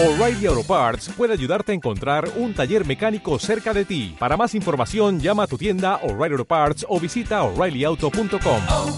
[0.00, 4.14] O'Reilly Auto Parts puede ayudarte a encontrar un taller mecánico cerca de ti.
[4.16, 8.62] Para más información, llama a tu tienda O'Reilly Auto Parts o visita oreillyauto.com.
[8.70, 8.96] oh,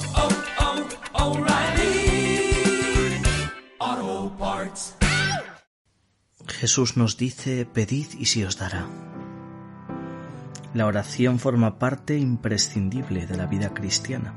[3.80, 4.96] oh, Parts.
[6.46, 8.87] Jesús nos dice, pedid y se os dará.
[10.75, 14.35] La oración forma parte imprescindible de la vida cristiana.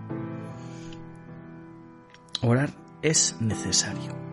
[2.41, 2.69] Orar
[3.01, 4.32] es necesario.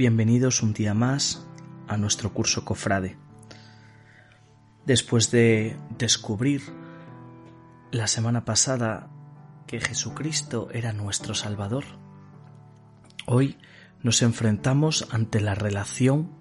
[0.00, 1.46] Bienvenidos un día más
[1.86, 3.18] a nuestro curso Cofrade.
[4.86, 6.62] Después de descubrir
[7.92, 9.10] la semana pasada
[9.66, 11.84] que Jesucristo era nuestro Salvador,
[13.26, 13.58] hoy
[14.02, 16.32] nos enfrentamos ante la relación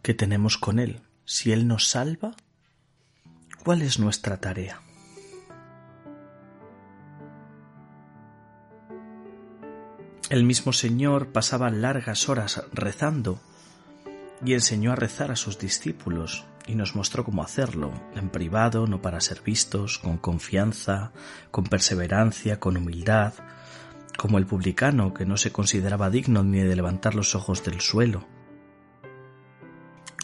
[0.00, 1.02] que tenemos con Él.
[1.24, 2.36] Si Él nos salva,
[3.64, 4.80] ¿cuál es nuestra tarea?
[10.30, 13.40] El mismo Señor pasaba largas horas rezando
[14.44, 19.02] y enseñó a rezar a sus discípulos y nos mostró cómo hacerlo, en privado, no
[19.02, 21.10] para ser vistos, con confianza,
[21.50, 23.34] con perseverancia, con humildad,
[24.16, 28.24] como el publicano que no se consideraba digno ni de levantar los ojos del suelo.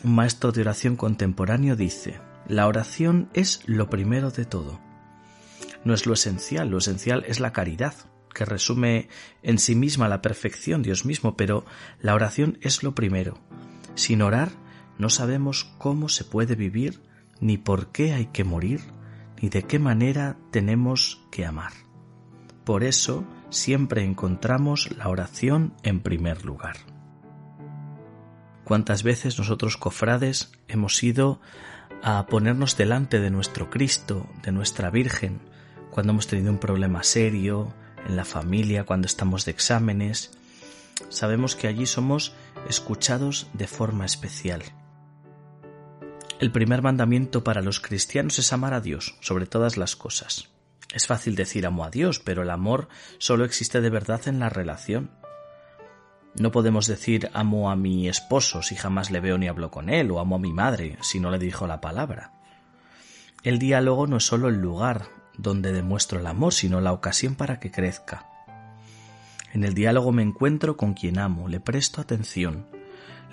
[0.05, 4.79] Un maestro de oración contemporáneo dice, la oración es lo primero de todo.
[5.83, 7.95] No es lo esencial, lo esencial es la caridad,
[8.37, 9.09] que resume
[9.43, 11.65] en sí misma la perfección Dios mismo, pero
[12.01, 13.39] la oración es lo primero.
[13.95, 14.51] Sin orar
[14.99, 17.01] no sabemos cómo se puede vivir,
[17.41, 18.83] ni por qué hay que morir,
[19.41, 21.73] ni de qué manera tenemos que amar.
[22.65, 26.77] Por eso siempre encontramos la oración en primer lugar.
[28.65, 31.41] ¿Cuántas veces nosotros cofrades hemos ido
[32.03, 35.41] a ponernos delante de nuestro Cristo, de nuestra Virgen,
[35.91, 37.73] cuando hemos tenido un problema serio,
[38.07, 40.31] en la familia, cuando estamos de exámenes.
[41.09, 42.35] Sabemos que allí somos
[42.69, 44.63] escuchados de forma especial.
[46.39, 50.51] El primer mandamiento para los cristianos es amar a Dios sobre todas las cosas.
[50.93, 52.89] Es fácil decir amo a Dios, pero el amor
[53.19, 55.11] solo existe de verdad en la relación.
[56.35, 60.11] No podemos decir amo a mi esposo si jamás le veo ni hablo con él,
[60.11, 62.33] o amo a mi madre si no le dijo la palabra.
[63.43, 67.61] El diálogo no es solo el lugar donde demuestro el amor, sino la ocasión para
[67.61, 68.27] que crezca.
[69.53, 72.67] En el diálogo me encuentro con quien amo, le presto atención,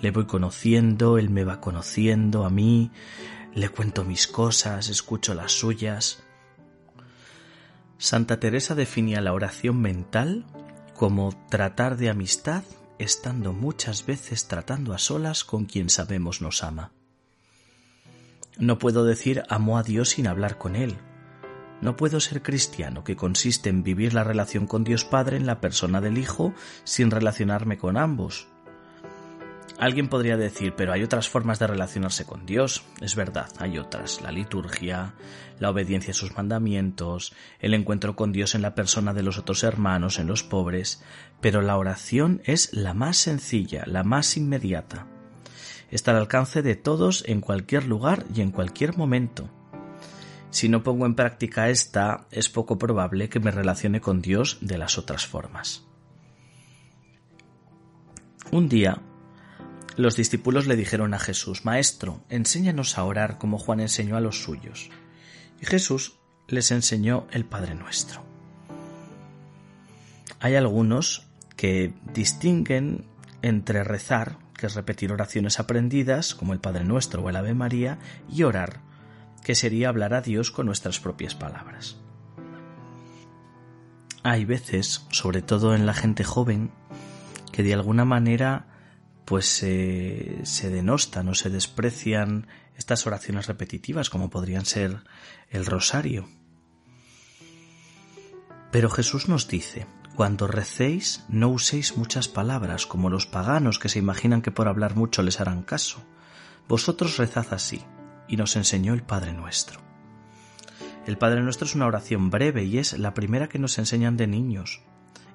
[0.00, 2.90] le voy conociendo, él me va conociendo a mí,
[3.54, 6.22] le cuento mis cosas, escucho las suyas.
[7.98, 10.44] Santa Teresa definía la oración mental
[10.94, 12.64] como tratar de amistad
[12.98, 16.92] estando muchas veces tratando a solas con quien sabemos nos ama.
[18.56, 20.96] No puedo decir amo a Dios sin hablar con Él,
[21.80, 25.60] no puedo ser cristiano, que consiste en vivir la relación con Dios Padre en la
[25.60, 26.54] persona del Hijo
[26.84, 28.48] sin relacionarme con ambos.
[29.78, 32.84] Alguien podría decir, pero hay otras formas de relacionarse con Dios.
[33.00, 34.22] Es verdad, hay otras.
[34.22, 35.14] La liturgia,
[35.58, 39.64] la obediencia a sus mandamientos, el encuentro con Dios en la persona de los otros
[39.64, 41.02] hermanos, en los pobres.
[41.40, 45.08] Pero la oración es la más sencilla, la más inmediata.
[45.90, 49.50] Está al alcance de todos en cualquier lugar y en cualquier momento.
[50.54, 54.78] Si no pongo en práctica esta, es poco probable que me relacione con Dios de
[54.78, 55.82] las otras formas.
[58.52, 59.02] Un día,
[59.96, 64.44] los discípulos le dijeron a Jesús, Maestro, enséñanos a orar como Juan enseñó a los
[64.44, 64.90] suyos.
[65.60, 68.22] Y Jesús les enseñó el Padre Nuestro.
[70.38, 71.26] Hay algunos
[71.56, 73.06] que distinguen
[73.42, 77.98] entre rezar, que es repetir oraciones aprendidas, como el Padre Nuestro o el Ave María,
[78.30, 78.93] y orar,
[79.44, 81.96] que sería hablar a Dios con nuestras propias palabras.
[84.24, 86.72] Hay veces, sobre todo en la gente joven,
[87.52, 88.66] que de alguna manera
[89.26, 95.04] pues se denostan o se desprecian estas oraciones repetitivas como podrían ser
[95.50, 96.28] el rosario.
[98.70, 99.86] Pero Jesús nos dice,
[100.16, 104.96] cuando recéis no uséis muchas palabras como los paganos que se imaginan que por hablar
[104.96, 106.02] mucho les harán caso.
[106.66, 107.84] Vosotros rezad así
[108.28, 109.80] y nos enseñó el Padre Nuestro.
[111.06, 114.26] El Padre Nuestro es una oración breve y es la primera que nos enseñan de
[114.26, 114.82] niños.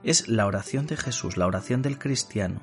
[0.03, 2.62] Es la oración de Jesús, la oración del cristiano.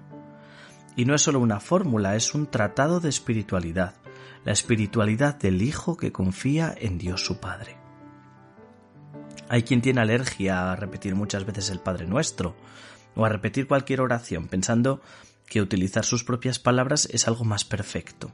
[0.96, 3.94] Y no es solo una fórmula, es un tratado de espiritualidad,
[4.44, 7.76] la espiritualidad del Hijo que confía en Dios su Padre.
[9.48, 12.56] Hay quien tiene alergia a repetir muchas veces el Padre Nuestro,
[13.14, 15.00] o a repetir cualquier oración, pensando
[15.46, 18.32] que utilizar sus propias palabras es algo más perfecto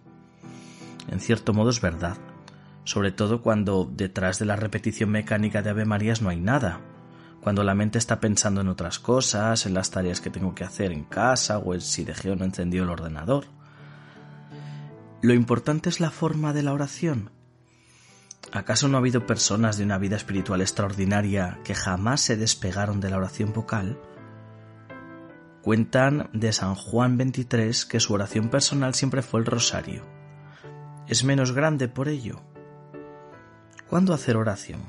[1.09, 2.17] en cierto modo es verdad,
[2.85, 6.81] sobre todo cuando detrás de la repetición mecánica de Ave Marías no hay nada,
[7.41, 10.93] cuando la mente está pensando en otras cosas, en las tareas que tengo que hacer
[10.93, 13.47] en casa o en si dejé o no encendido el ordenador.
[15.23, 17.31] Lo importante es la forma de la oración.
[18.53, 23.11] ¿Acaso no ha habido personas de una vida espiritual extraordinaria que jamás se despegaron de
[23.11, 23.99] la oración vocal?
[25.63, 30.22] Cuentan de San Juan 23 que su oración personal siempre fue el rosario.
[31.09, 32.41] ¿Es menos grande por ello?
[33.89, 34.81] ¿Cuándo hacer oración?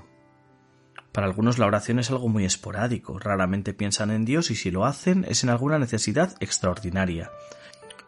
[1.11, 4.85] Para algunos la oración es algo muy esporádico, raramente piensan en Dios y si lo
[4.85, 7.31] hacen es en alguna necesidad extraordinaria.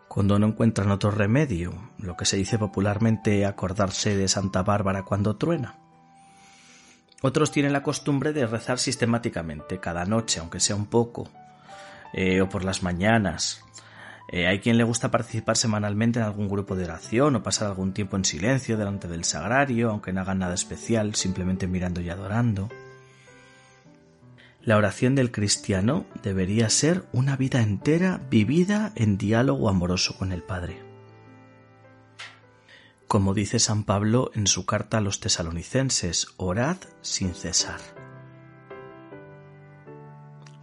[0.08, 5.36] Cuando no encuentran otro remedio, lo que se dice popularmente acordarse de Santa Bárbara cuando
[5.36, 5.76] truena.
[7.22, 11.28] Otros tienen la costumbre de rezar sistemáticamente, cada noche, aunque sea un poco,
[12.14, 13.64] eh, o por las mañanas.
[14.28, 17.94] Eh, hay quien le gusta participar semanalmente en algún grupo de oración o pasar algún
[17.94, 22.70] tiempo en silencio delante del sagrario, aunque no hagan nada especial, simplemente mirando y adorando.
[24.62, 30.42] La oración del cristiano debería ser una vida entera vivida en diálogo amoroso con el
[30.42, 30.80] Padre.
[33.08, 38.05] Como dice San Pablo en su carta a los tesalonicenses, orad sin cesar.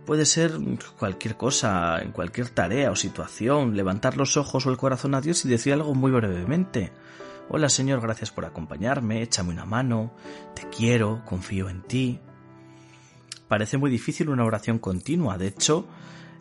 [0.06, 0.52] Puede ser
[0.98, 5.44] cualquier cosa, en cualquier tarea o situación, levantar los ojos o el corazón a Dios
[5.44, 6.92] y decir algo muy brevemente.
[7.48, 10.12] Hola Señor, gracias por acompañarme, échame una mano,
[10.54, 12.20] te quiero, confío en ti
[13.52, 15.36] parece muy difícil una oración continua.
[15.36, 15.86] De hecho,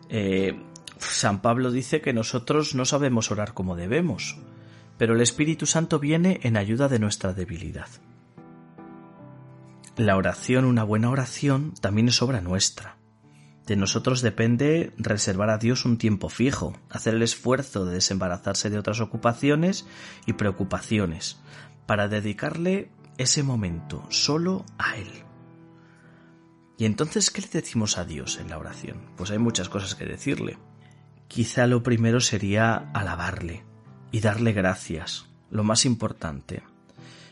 [0.08, 0.58] eh,
[0.96, 4.38] San Pablo dice que nosotros no sabemos orar como debemos,
[4.96, 7.88] pero el Espíritu Santo viene en ayuda de nuestra debilidad.
[9.98, 12.96] La oración, una buena oración, también es obra nuestra.
[13.66, 18.78] De nosotros depende reservar a Dios un tiempo fijo, hacer el esfuerzo de desembarazarse de
[18.78, 19.86] otras ocupaciones
[20.26, 21.40] y preocupaciones,
[21.86, 25.10] para dedicarle ese momento solo a Él.
[26.78, 29.02] Y entonces, ¿qué le decimos a Dios en la oración?
[29.16, 30.58] Pues hay muchas cosas que decirle.
[31.28, 33.64] Quizá lo primero sería alabarle
[34.10, 36.62] y darle gracias, lo más importante.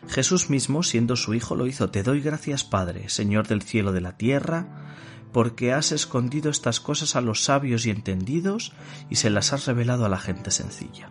[0.09, 1.91] Jesús mismo, siendo su Hijo, lo hizo.
[1.91, 4.67] Te doy gracias, Padre, Señor del cielo y de la tierra,
[5.33, 8.73] porque has escondido estas cosas a los sabios y entendidos
[9.09, 11.11] y se las has revelado a la gente sencilla.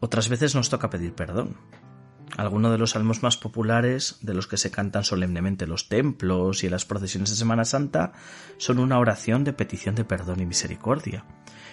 [0.00, 1.56] Otras veces nos toca pedir perdón.
[2.36, 6.62] Algunos de los salmos más populares, de los que se cantan solemnemente en los templos
[6.62, 8.12] y en las procesiones de Semana Santa,
[8.58, 11.24] son una oración de petición de perdón y misericordia.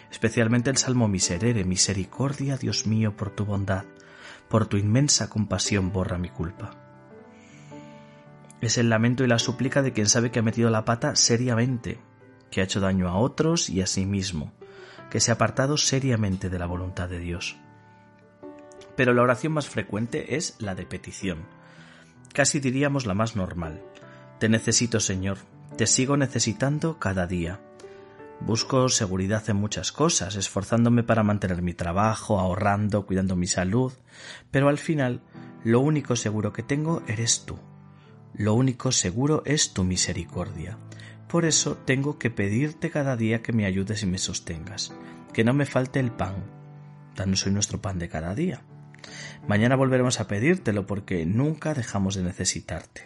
[0.10, 3.86] Especialmente el Salmo Miserere, Misericordia, Dios mío, por tu bondad,
[4.48, 6.83] por tu inmensa compasión borra mi culpa.
[8.64, 12.00] Es el lamento y la súplica de quien sabe que ha metido la pata seriamente,
[12.50, 14.54] que ha hecho daño a otros y a sí mismo,
[15.10, 17.58] que se ha apartado seriamente de la voluntad de Dios
[18.96, 21.46] pero la oración más frecuente es la de petición.
[22.34, 23.82] Casi diríamos la más normal.
[24.40, 25.38] Te necesito, Señor,
[25.78, 27.60] te sigo necesitando cada día.
[28.40, 33.94] Busco seguridad en muchas cosas, esforzándome para mantener mi trabajo, ahorrando, cuidando mi salud,
[34.52, 35.22] pero al final
[35.64, 37.58] lo único seguro que tengo eres tú.
[38.36, 40.80] Lo único seguro es tu misericordia.
[41.28, 44.94] Por eso tengo que pedirte cada día que me ayudes y me sostengas,
[45.34, 46.36] que no me falte el pan.
[47.16, 48.62] Danos hoy nuestro pan de cada día.
[49.48, 53.04] Mañana volveremos a pedírtelo porque nunca dejamos de necesitarte.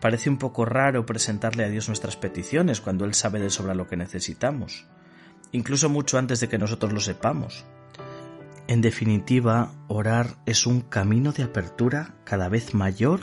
[0.00, 3.86] Parece un poco raro presentarle a Dios nuestras peticiones cuando Él sabe de sobra lo
[3.86, 4.86] que necesitamos,
[5.52, 7.66] incluso mucho antes de que nosotros lo sepamos.
[8.68, 13.20] En definitiva, orar es un camino de apertura cada vez mayor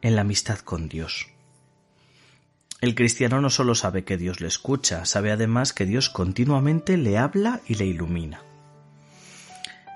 [0.00, 1.26] en la amistad con Dios.
[2.80, 7.18] El cristiano no solo sabe que Dios le escucha, sabe además que Dios continuamente le
[7.18, 8.42] habla y le ilumina.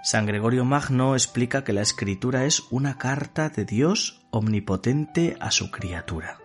[0.02, 5.70] San Gregorio Magno explica que la escritura es una carta de Dios omnipotente a su
[5.70, 6.38] criatura.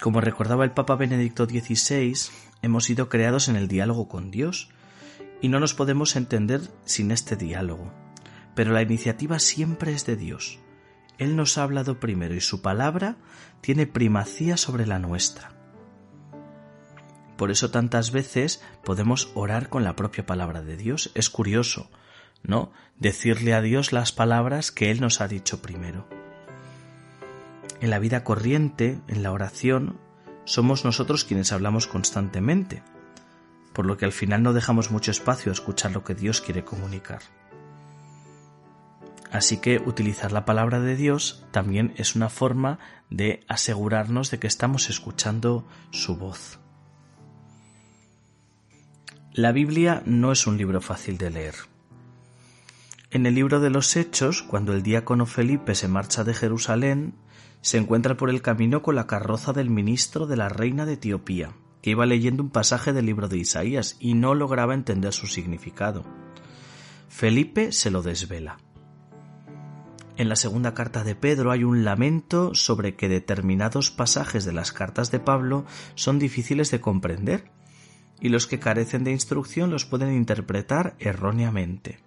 [0.00, 2.14] Como recordaba el Papa Benedicto XVI,
[2.60, 4.68] hemos sido creados en el diálogo con Dios
[5.40, 7.92] y no nos podemos entender sin este diálogo.
[8.54, 10.58] Pero la iniciativa siempre es de Dios.
[11.18, 13.16] Él nos ha hablado primero y su palabra
[13.60, 15.52] tiene primacía sobre la nuestra.
[17.36, 21.10] Por eso tantas veces podemos orar con la propia palabra de Dios.
[21.14, 21.90] Es curioso,
[22.42, 22.72] ¿no?
[22.98, 26.08] Decirle a Dios las palabras que Él nos ha dicho primero.
[27.80, 30.00] En la vida corriente, en la oración,
[30.44, 32.82] somos nosotros quienes hablamos constantemente,
[33.76, 36.64] por lo que al final no dejamos mucho espacio a escuchar lo que Dios quiere
[36.64, 37.20] comunicar.
[39.30, 42.78] Así que utilizar la palabra de Dios también es una forma
[43.10, 46.58] de asegurarnos de que estamos escuchando su voz.
[49.34, 51.56] La Biblia no es un libro fácil de leer.
[53.10, 57.12] En el libro de los Hechos, cuando el diácono Felipe se marcha de Jerusalén,
[57.60, 61.52] se encuentra por el camino con la carroza del ministro de la reina de Etiopía,
[61.82, 66.04] que iba leyendo un pasaje del libro de Isaías y no lograba entender su significado.
[67.08, 68.58] Felipe se lo desvela.
[70.16, 74.72] En la segunda carta de Pedro hay un lamento sobre que determinados pasajes de las
[74.72, 77.50] cartas de Pablo son difíciles de comprender
[78.20, 82.00] y los que carecen de instrucción los pueden interpretar erróneamente.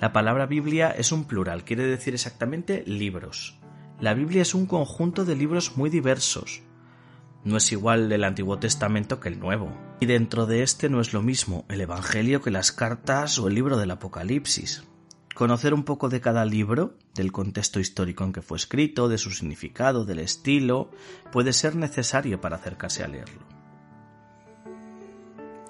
[0.00, 3.58] La palabra Biblia es un plural, quiere decir exactamente libros.
[3.98, 6.62] La Biblia es un conjunto de libros muy diversos.
[7.46, 9.70] No es igual el Antiguo Testamento que el Nuevo.
[10.00, 13.54] Y dentro de este no es lo mismo el Evangelio que las cartas o el
[13.54, 14.82] libro del Apocalipsis.
[15.32, 19.30] Conocer un poco de cada libro, del contexto histórico en que fue escrito, de su
[19.30, 20.90] significado, del estilo,
[21.30, 23.46] puede ser necesario para acercarse a leerlo.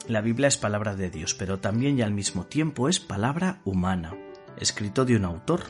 [0.09, 4.16] La Biblia es palabra de Dios, pero también y al mismo tiempo es palabra humana,
[4.56, 5.64] escrito de un autor,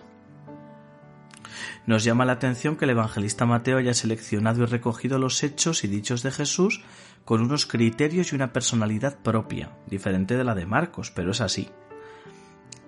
[1.87, 5.89] nos llama la atención que el evangelista Mateo haya seleccionado y recogido los hechos y
[5.89, 6.83] dichos de Jesús
[7.25, 11.69] con unos criterios y una personalidad propia, diferente de la de Marcos, pero es así.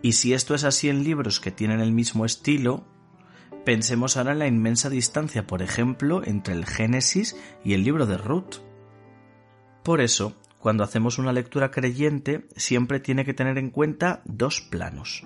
[0.00, 2.86] Y si esto es así en libros que tienen el mismo estilo,
[3.64, 8.16] pensemos ahora en la inmensa distancia, por ejemplo, entre el Génesis y el libro de
[8.16, 8.62] Ruth.
[9.82, 15.24] Por eso, cuando hacemos una lectura creyente, siempre tiene que tener en cuenta dos planos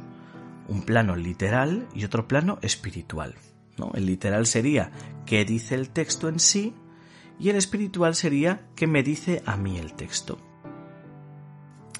[0.73, 3.35] un plano literal y otro plano espiritual.
[3.77, 3.93] ¿no?
[3.95, 4.91] El literal sería
[5.27, 6.75] qué dice el texto en sí
[7.39, 10.39] y el espiritual sería qué me dice a mí el texto.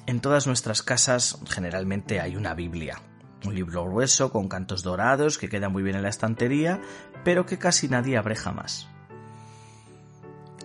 [0.07, 2.99] En todas nuestras casas generalmente hay una Biblia,
[3.45, 6.81] un libro grueso con cantos dorados que queda muy bien en la estantería,
[7.23, 8.89] pero que casi nadie abre jamás.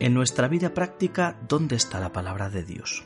[0.00, 3.04] En nuestra vida práctica, ¿dónde está la palabra de Dios?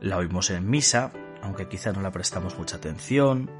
[0.00, 3.50] La oímos en misa, aunque quizá no la prestamos mucha atención,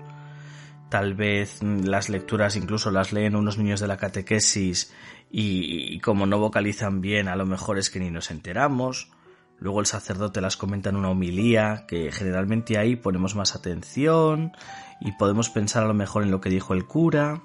[0.92, 4.92] tal vez las lecturas incluso las leen unos niños de la catequesis
[5.30, 9.10] y, como no vocalizan bien a lo mejor es que ni nos enteramos.
[9.58, 14.52] Luego el sacerdote las comenta en una homilía, que generalmente ahí ponemos más atención
[15.00, 17.40] y podemos pensar a lo mejor en lo que dijo el cura.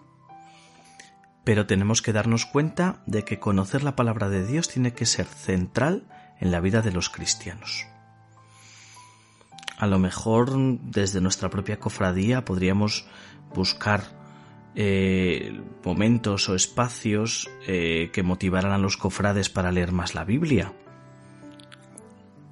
[1.46, 5.26] Pero tenemos que darnos cuenta de que conocer la palabra de Dios tiene que ser
[5.26, 6.04] central
[6.42, 7.88] en la vida de los cristianos.
[9.78, 13.06] A lo mejor desde nuestra propia cofradía podríamos
[13.54, 14.04] buscar
[14.74, 20.74] eh, momentos o espacios eh, que motivaran a los cofrades para leer más la Biblia.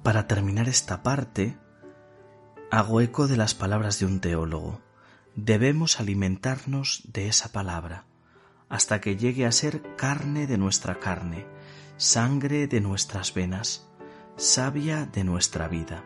[0.04, 1.56] Para terminar esta parte,
[2.70, 4.80] hago eco de las palabras de un teólogo.
[5.34, 8.04] Debemos alimentarnos de esa palabra
[8.68, 11.44] hasta que llegue a ser carne de nuestra carne,
[11.96, 13.88] sangre de nuestras venas,
[14.36, 16.04] savia de nuestra vida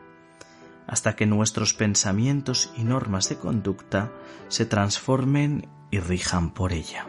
[0.91, 4.13] hasta que nuestros pensamientos y normas de conducta
[4.49, 7.07] se transformen y rijan por ella.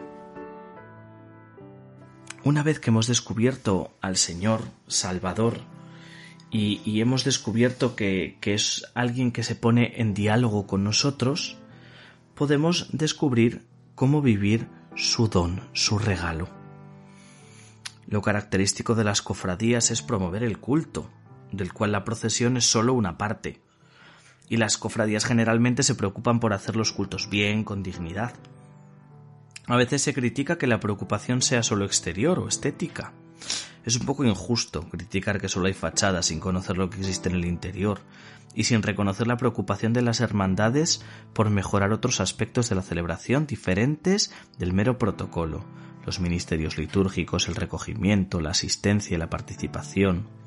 [2.44, 5.58] Una vez que hemos descubierto al Señor Salvador
[6.48, 11.56] y, hemos descubierto que, que es alguien que se pone en diálogo con nosotros,
[12.36, 16.48] podemos descubrir cómo vivir su don, su regalo.
[18.06, 21.10] Lo característico de las cofradías es promover el culto,
[21.50, 23.61] del cual la procesión es sólo una parte
[24.48, 28.34] y las cofradías generalmente se preocupan por hacer los cultos bien, con dignidad.
[29.66, 33.12] A veces se critica que la preocupación sea solo exterior o estética.
[33.84, 37.36] Es un poco injusto criticar que solo hay fachadas sin conocer lo que existe en
[37.36, 38.00] el interior
[38.54, 43.46] y sin reconocer la preocupación de las hermandades por mejorar otros aspectos de la celebración
[43.46, 45.64] diferentes del mero protocolo,
[46.04, 50.41] los ministerios litúrgicos, el recogimiento, la asistencia y la participación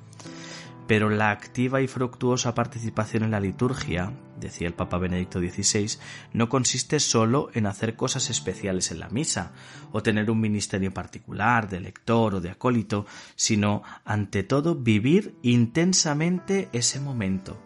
[0.88, 6.00] pero la activa y fructuosa participación en la liturgia, decía el Papa Benedicto XVI,
[6.34, 9.52] no consiste solo en hacer cosas especiales en la misa,
[9.92, 16.70] o tener un ministerio particular de lector o de acólito, sino, ante todo, vivir intensamente
[16.72, 17.60] ese momento,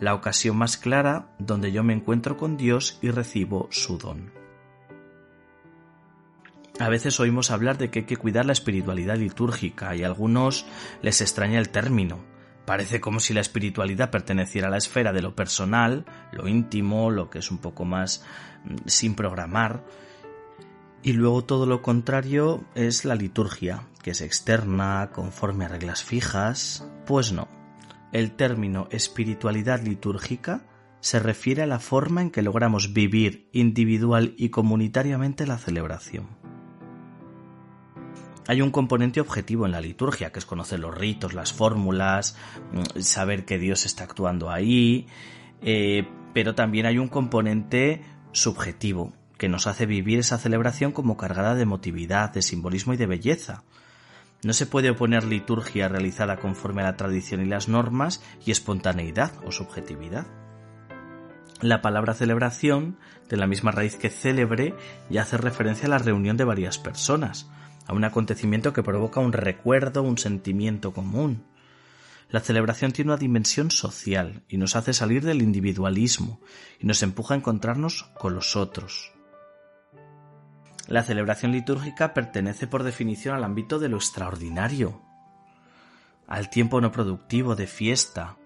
[0.00, 4.32] la ocasión más clara donde yo me encuentro con Dios y recibo su don.
[6.78, 10.66] A veces oímos hablar de que hay que cuidar la espiritualidad litúrgica y a algunos
[11.00, 12.18] les extraña el término,
[12.66, 17.30] Parece como si la espiritualidad perteneciera a la esfera de lo personal, lo íntimo, lo
[17.30, 18.24] que es un poco más
[18.64, 19.84] mm, sin programar.
[21.02, 26.84] Y luego todo lo contrario es la liturgia, que es externa, conforme a reglas fijas.
[27.06, 27.46] Pues no.
[28.12, 30.64] El término espiritualidad litúrgica
[31.00, 36.45] se refiere a la forma en que logramos vivir individual y comunitariamente la celebración.
[38.48, 42.36] Hay un componente objetivo en la liturgia, que es conocer los ritos, las fórmulas,
[42.72, 45.06] mm, saber que Dios está actuando ahí,
[45.62, 51.54] eh, pero también hay un componente subjetivo que nos hace vivir esa celebración como cargada
[51.54, 53.64] de emotividad, de simbolismo y de belleza.
[54.42, 59.32] No se puede oponer liturgia realizada conforme a la tradición y las normas y espontaneidad
[59.44, 60.26] o subjetividad.
[61.62, 62.98] La palabra celebración,
[63.28, 64.74] de la misma raíz que célebre,
[65.10, 67.50] ya hace referencia a la reunión de varias personas,
[67.86, 71.44] a un acontecimiento que provoca un recuerdo, un sentimiento común.
[72.28, 76.40] La celebración tiene una dimensión social y nos hace salir del individualismo
[76.80, 79.12] y nos empuja a encontrarnos con los otros.
[80.88, 85.02] La celebración litúrgica pertenece por definición al ámbito de lo extraordinario,
[86.26, 88.36] al tiempo no productivo de fiesta,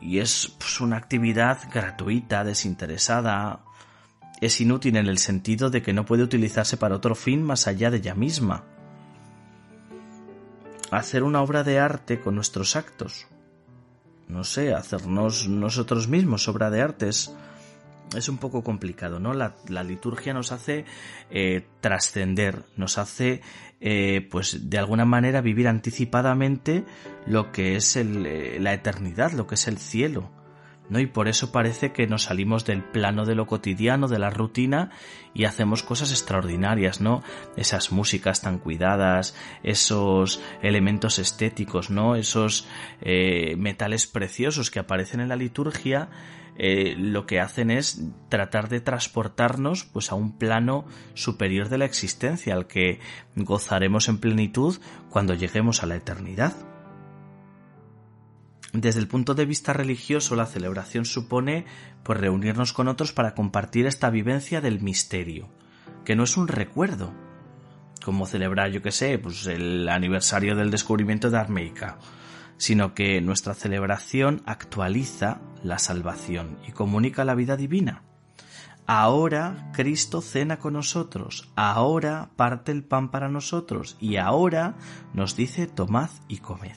[0.00, 3.64] y es pues, una actividad gratuita, desinteresada,
[4.44, 7.90] es inútil en el sentido de que no puede utilizarse para otro fin más allá
[7.90, 8.64] de ella misma.
[10.90, 13.26] Hacer una obra de arte con nuestros actos,
[14.28, 19.34] no sé, hacernos nosotros mismos obra de arte es un poco complicado, ¿no?
[19.34, 20.84] La, liturgia nos hace
[21.30, 23.40] eh, trascender, nos hace,
[23.80, 26.84] eh, pues, de alguna manera vivir anticipadamente
[27.26, 30.30] lo que es eh, la eternidad, lo que es el cielo,
[30.88, 30.98] ¿no?
[31.00, 34.90] Y por eso parece que nos salimos del plano de lo cotidiano, de la rutina,
[35.34, 37.22] y hacemos cosas extraordinarias, ¿no?
[37.56, 42.16] Esas músicas tan cuidadas, esos elementos estéticos, ¿no?
[42.16, 42.68] Esos
[43.56, 46.08] metales preciosos que aparecen en la liturgia,
[46.56, 51.84] eh, lo que hacen es tratar de transportarnos pues a un plano superior de la
[51.84, 53.00] existencia al que
[53.34, 54.78] gozaremos en plenitud
[55.10, 56.73] cuando lleguemos a la eternidad.
[58.74, 61.64] Desde el punto de vista religioso, la celebración supone
[62.02, 65.48] pues reunirnos con otros para compartir esta vivencia del misterio,
[66.04, 67.14] que no es un recuerdo,
[68.04, 71.98] como celebrar, yo que sé, pues el aniversario del descubrimiento de América
[72.56, 78.02] sino que nuestra celebración actualiza la salvación y comunica la vida divina.
[78.86, 84.76] Ahora Cristo cena con nosotros, ahora parte el pan para nosotros y ahora
[85.14, 86.76] nos dice tomad y comed.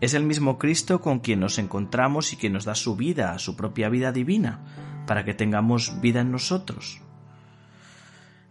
[0.00, 3.54] Es el mismo Cristo con quien nos encontramos y que nos da su vida, su
[3.54, 7.02] propia vida divina, para que tengamos vida en nosotros.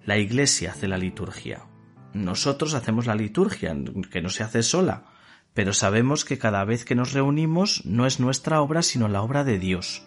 [0.05, 1.65] La Iglesia hace la liturgia.
[2.13, 3.75] Nosotros hacemos la liturgia,
[4.11, 5.05] que no se hace sola,
[5.53, 9.43] pero sabemos que cada vez que nos reunimos no es nuestra obra sino la obra
[9.43, 10.05] de Dios.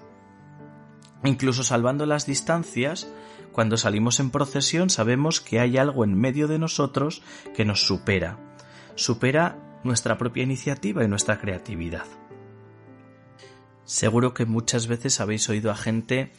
[1.24, 3.08] Incluso salvando las distancias,
[3.52, 7.22] cuando salimos en procesión sabemos que hay algo en medio de nosotros
[7.54, 8.38] que nos supera,
[8.94, 12.06] supera nuestra propia iniciativa y nuestra creatividad.
[13.84, 16.32] Seguro que muchas veces habéis oído a gente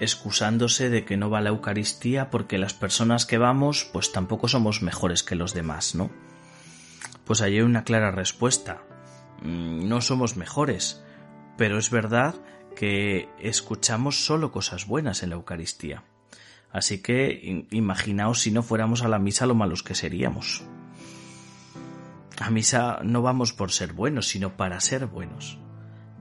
[0.00, 4.82] excusándose de que no va la Eucaristía porque las personas que vamos pues tampoco somos
[4.82, 6.10] mejores que los demás, ¿no?
[7.24, 8.82] Pues hay una clara respuesta.
[9.42, 11.02] Mm, no somos mejores,
[11.56, 12.34] pero es verdad
[12.74, 16.02] que escuchamos solo cosas buenas en la Eucaristía.
[16.72, 20.64] Así que imaginaos si no fuéramos a la misa lo malos que seríamos.
[22.40, 25.58] A misa no vamos por ser buenos, sino para ser buenos.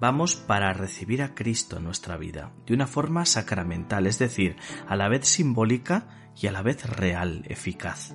[0.01, 4.97] Vamos para recibir a Cristo en nuestra vida, de una forma sacramental, es decir, a
[4.97, 8.13] la vez simbólica y a la vez real, eficaz.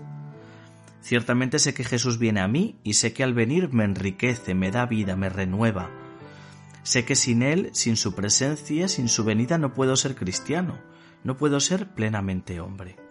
[1.00, 4.70] Ciertamente sé que Jesús viene a mí y sé que al venir me enriquece, me
[4.70, 5.90] da vida, me renueva.
[6.82, 10.78] Sé que sin Él, sin su presencia, sin su venida no puedo ser cristiano,
[11.22, 13.03] no puedo ser plenamente hombre.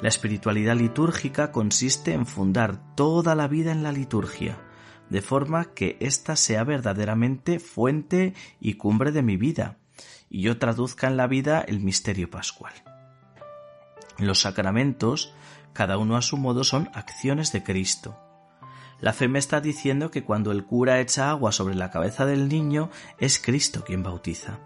[0.00, 4.58] La espiritualidad litúrgica consiste en fundar toda la vida en la liturgia,
[5.08, 9.78] de forma que ésta sea verdaderamente fuente y cumbre de mi vida,
[10.28, 12.74] y yo traduzca en la vida el misterio pascual.
[14.18, 15.34] Los sacramentos
[15.72, 18.18] cada uno a su modo son acciones de Cristo.
[18.98, 22.48] La fe me está diciendo que cuando el cura echa agua sobre la cabeza del
[22.48, 24.58] niño, es Cristo quien bautiza.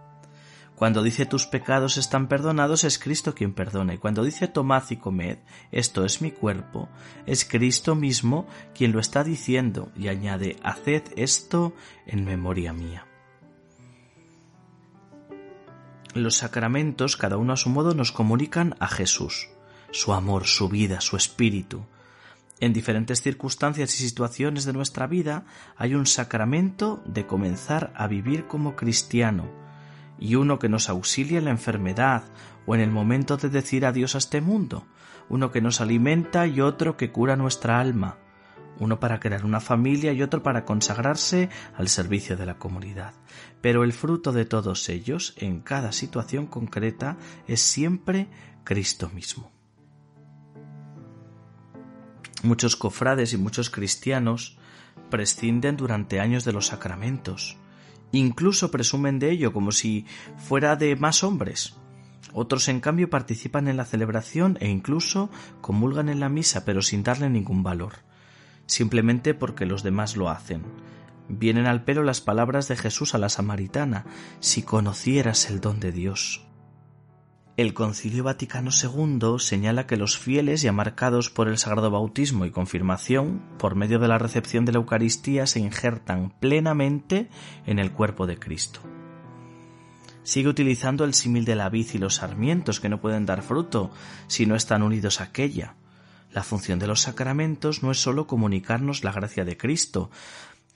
[0.80, 3.92] Cuando dice tus pecados están perdonados, es Cristo quien perdona.
[3.92, 5.36] Y cuando dice tomad y comed,
[5.72, 6.88] esto es mi cuerpo,
[7.26, 11.74] es Cristo mismo quien lo está diciendo y añade, haced esto
[12.06, 13.06] en memoria mía.
[16.14, 19.50] Los sacramentos, cada uno a su modo, nos comunican a Jesús
[19.90, 21.84] su amor, su vida, su espíritu.
[22.58, 25.44] En diferentes circunstancias y situaciones de nuestra vida
[25.76, 29.60] hay un sacramento de comenzar a vivir como cristiano
[30.20, 32.24] y uno que nos auxilia en la enfermedad
[32.66, 34.86] o en el momento de decir adiós a este mundo,
[35.28, 38.18] uno que nos alimenta y otro que cura nuestra alma,
[38.78, 43.14] uno para crear una familia y otro para consagrarse al servicio de la comunidad.
[43.60, 48.28] Pero el fruto de todos ellos, en cada situación concreta, es siempre
[48.64, 49.50] Cristo mismo.
[52.42, 54.58] Muchos cofrades y muchos cristianos
[55.10, 57.58] prescinden durante años de los sacramentos
[58.12, 61.76] Incluso presumen de ello como si fuera de más hombres.
[62.32, 67.02] Otros, en cambio, participan en la celebración e incluso comulgan en la misa, pero sin
[67.02, 67.94] darle ningún valor,
[68.66, 70.64] simplemente porque los demás lo hacen.
[71.28, 74.04] Vienen al pelo las palabras de Jesús a la samaritana,
[74.40, 76.49] si conocieras el don de Dios.
[77.60, 82.50] El Concilio Vaticano II señala que los fieles ya marcados por el sagrado bautismo y
[82.50, 87.28] confirmación, por medio de la recepción de la Eucaristía, se injertan plenamente
[87.66, 88.80] en el cuerpo de Cristo.
[90.22, 93.90] Sigue utilizando el símil de la vid y los sarmientos que no pueden dar fruto
[94.26, 95.74] si no están unidos a aquella.
[96.32, 100.10] La función de los sacramentos no es sólo comunicarnos la gracia de Cristo,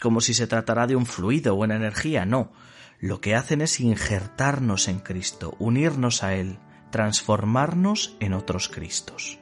[0.02, 2.52] como si se tratara de un fluido o una energía, no.
[3.00, 6.58] Lo que hacen es injertarnos en Cristo, unirnos a Él,
[6.94, 9.40] transformarnos en otros Cristos.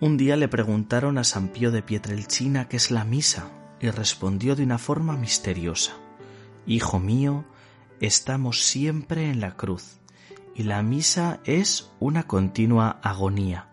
[0.00, 4.56] Un día le preguntaron a San Pío de Pietrelcina qué es la misa y respondió
[4.56, 5.92] de una forma misteriosa.
[6.64, 7.44] Hijo mío,
[8.00, 9.98] estamos siempre en la cruz
[10.54, 13.68] y la misa es una continua agonía.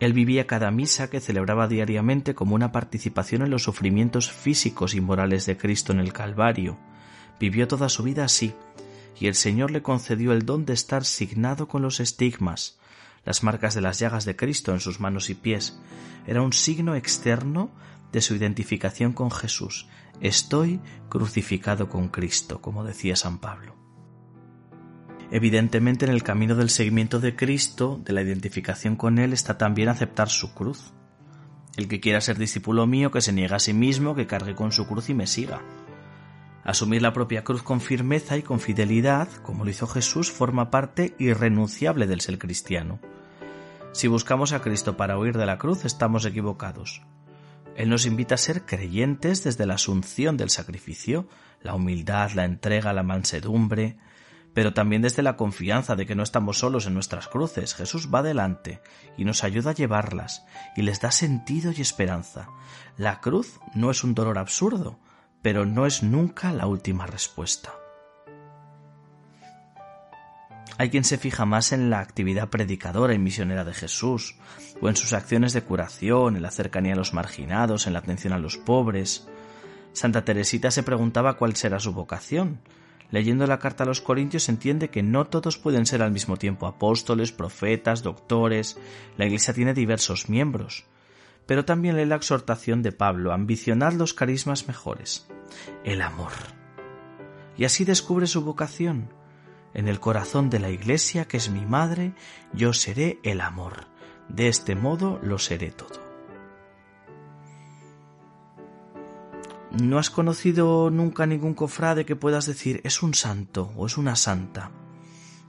[0.00, 5.00] Él vivía cada misa que celebraba diariamente como una participación en los sufrimientos físicos y
[5.00, 6.76] morales de Cristo en el Calvario.
[7.38, 8.52] Vivió toda su vida así,
[9.18, 12.78] y el Señor le concedió el don de estar signado con los estigmas,
[13.24, 15.80] las marcas de las llagas de Cristo en sus manos y pies.
[16.26, 17.70] Era un signo externo
[18.12, 19.88] de su identificación con Jesús.
[20.20, 23.76] Estoy crucificado con Cristo, como decía San Pablo.
[25.30, 29.88] Evidentemente en el camino del seguimiento de Cristo, de la identificación con Él, está también
[29.88, 30.92] aceptar su cruz.
[31.76, 34.72] El que quiera ser discípulo mío, que se niegue a sí mismo, que cargue con
[34.72, 35.62] su cruz y me siga.
[36.64, 41.14] Asumir la propia cruz con firmeza y con fidelidad, como lo hizo Jesús, forma parte
[41.18, 43.00] irrenunciable del ser cristiano.
[43.92, 47.02] Si buscamos a Cristo para huir de la cruz, estamos equivocados.
[47.76, 51.26] Él nos invita a ser creyentes desde la asunción del sacrificio,
[51.62, 53.96] la humildad, la entrega, la mansedumbre,
[54.54, 57.74] pero también desde la confianza de que no estamos solos en nuestras cruces.
[57.74, 58.80] Jesús va delante
[59.16, 60.44] y nos ayuda a llevarlas
[60.76, 62.48] y les da sentido y esperanza.
[62.96, 64.98] La cruz no es un dolor absurdo,
[65.42, 67.74] pero no es nunca la última respuesta.
[70.78, 74.36] Hay quien se fija más en la actividad predicadora y misionera de Jesús,
[74.80, 78.32] o en sus acciones de curación, en la cercanía a los marginados, en la atención
[78.32, 79.28] a los pobres.
[79.92, 82.60] Santa Teresita se preguntaba cuál será su vocación.
[83.10, 86.66] Leyendo la carta a los Corintios entiende que no todos pueden ser al mismo tiempo
[86.66, 88.78] apóstoles, profetas, doctores.
[89.18, 90.86] La Iglesia tiene diversos miembros
[91.46, 95.26] pero también lee la exhortación de Pablo, ambicionad los carismas mejores,
[95.84, 96.32] el amor.
[97.56, 99.10] Y así descubre su vocación.
[99.74, 102.14] En el corazón de la Iglesia, que es mi madre,
[102.52, 103.86] yo seré el amor.
[104.28, 106.02] De este modo lo seré todo.
[109.70, 114.16] ¿No has conocido nunca ningún cofrade que puedas decir es un santo o es una
[114.16, 114.70] santa?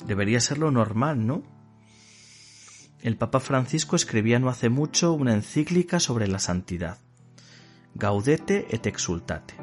[0.05, 1.43] Debería ser lo normal, ¿no?
[3.03, 6.99] El Papa Francisco escribía no hace mucho una encíclica sobre la santidad,
[7.95, 9.55] Gaudete et Exultate,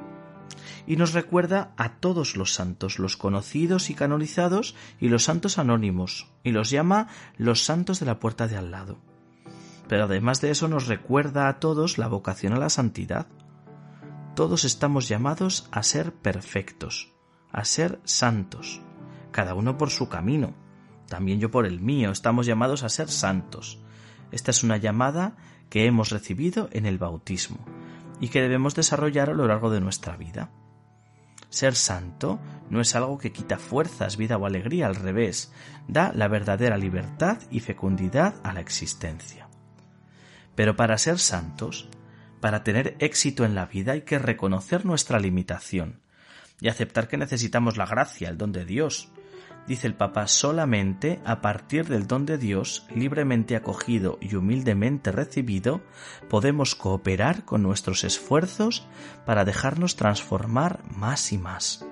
[0.87, 6.31] y nos recuerda a todos los santos, los conocidos y canonizados y los santos anónimos,
[6.45, 8.99] y los llama los santos de la puerta de al lado.
[9.89, 13.27] Pero además de eso nos recuerda a todos la vocación a la santidad.
[14.37, 17.15] Todos estamos llamados a ser perfectos,
[17.53, 18.83] a ser santos,
[19.31, 20.53] cada uno por su camino,
[21.11, 23.81] también yo por el mío, estamos llamados a ser santos.
[24.31, 25.37] Esta es una llamada
[25.69, 27.59] que hemos recibido en el bautismo
[28.21, 30.51] y que debemos desarrollar a lo largo de nuestra vida.
[31.49, 32.39] Ser santo
[32.71, 35.53] no es algo que quita fuerzas, vida o alegría, al revés,
[35.89, 39.49] da la verdadera libertad y fecundidad a la existencia.
[40.55, 41.89] Pero para ser santos,
[42.41, 46.03] para tener éxito en la vida hay que reconocer nuestra limitación
[46.61, 49.11] y aceptar que necesitamos la gracia, el don de Dios,
[49.71, 55.81] dice el Papa, solamente a partir del don de Dios, libremente acogido y humildemente recibido,
[56.29, 58.89] podemos cooperar con nuestros esfuerzos
[59.25, 61.87] para dejarnos transformar más y más.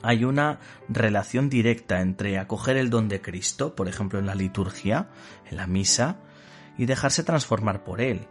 [0.00, 0.58] Hay una
[0.88, 5.10] relación directa entre acoger el don de Cristo, por ejemplo en la liturgia,
[5.50, 6.16] en la misa,
[6.78, 8.26] y dejarse transformar por Él,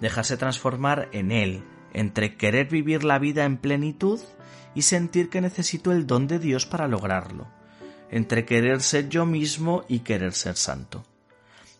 [0.00, 4.20] dejarse transformar en Él, entre querer vivir la vida en plenitud
[4.76, 7.55] y sentir que necesito el don de Dios para lograrlo,
[8.10, 11.04] entre querer ser yo mismo y querer ser santo.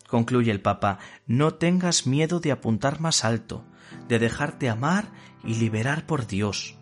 [0.08, 3.64] Concluye el Papa, no tengas miedo de apuntar más alto,
[4.08, 5.06] de dejarte amar
[5.44, 6.76] y liberar por Dios.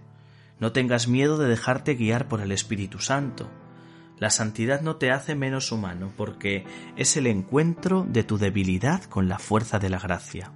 [0.60, 3.50] No tengas miedo de dejarte guiar por el Espíritu Santo.
[4.18, 6.64] La santidad no te hace menos humano porque
[6.96, 10.52] es el encuentro de tu debilidad con la fuerza de la gracia.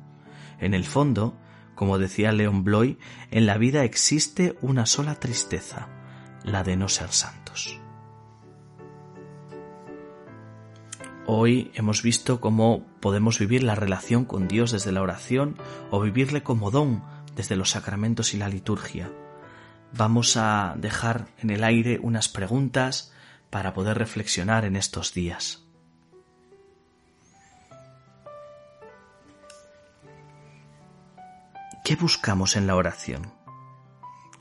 [0.59, 1.39] En el fondo,
[1.75, 2.99] Como decía Leon Bloy,
[3.31, 5.89] en la vida existe una sola tristeza,
[6.43, 7.81] la de no ser santos.
[11.31, 15.59] Hoy hemos visto cómo podemos vivir la relación con Dios desde la oración
[15.91, 17.03] o vivirle como don
[17.37, 19.13] desde los sacramentos y la liturgia.
[19.93, 23.13] Vamos a dejar en el aire unas preguntas
[23.51, 25.67] para poder reflexionar en estos días.
[31.85, 33.35] ¿Qué buscamos en la oración?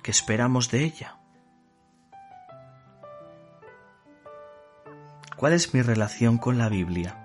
[0.03, 1.17] ¿Qué esperamos de ella?
[5.37, 7.15] ¿Cuál es mi relación con la Biblia?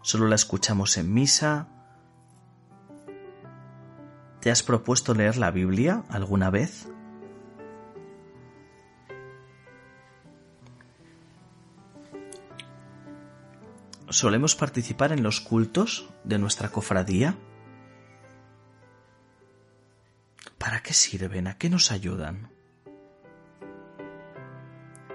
[0.00, 1.66] ¿Solo la escuchamos en misa?
[4.40, 6.86] ¿Te has propuesto leer la Biblia alguna vez?
[14.08, 17.36] ¿Solemos participar en los cultos de nuestra cofradía?
[20.58, 21.48] ¿Para qué sirven?
[21.48, 22.59] ¿A qué nos ayudan?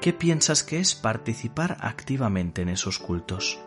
[0.05, 3.59] ¿Qué piensas que es participar activamente en esos cultos?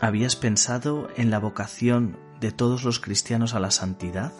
[0.00, 4.32] ¿Habías pensado en la vocación de todos los cristianos a la santidad?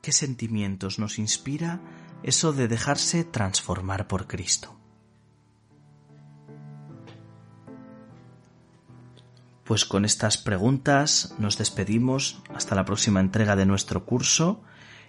[0.00, 1.80] ¿Qué sentimientos nos inspira
[2.22, 4.79] eso de dejarse transformar por Cristo?
[9.70, 14.64] Pues con estas preguntas nos despedimos hasta la próxima entrega de nuestro curso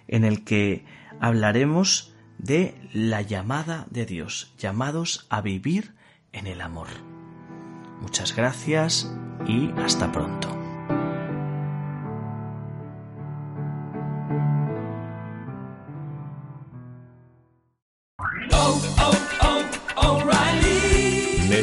[0.06, 0.84] en el que
[1.18, 5.96] hablaremos de la llamada de Dios, llamados a vivir
[6.30, 6.86] en el amor.
[8.00, 9.12] Muchas gracias
[9.48, 10.61] y hasta pronto.